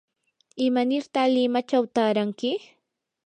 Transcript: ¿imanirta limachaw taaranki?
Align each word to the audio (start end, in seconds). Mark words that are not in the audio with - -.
¿imanirta 0.65 1.21
limachaw 1.33 1.83
taaranki? 1.95 2.51